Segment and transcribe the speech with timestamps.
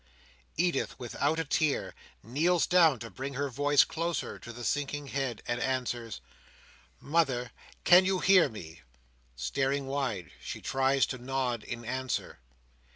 [0.57, 1.93] Edith, without a tear,
[2.23, 6.21] kneels down to bring her voice closer to the sinking head, and answers:
[6.99, 7.51] "Mother,
[7.83, 8.81] can you hear me?"
[9.35, 12.39] Staring wide, she tries to nod in answer.